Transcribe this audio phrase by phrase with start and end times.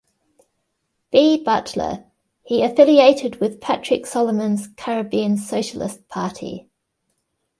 [1.11, 1.37] B.
[1.43, 2.05] Butler,
[2.43, 6.67] he affiliated with Patrick Solomon's Caribbean Socialist Party.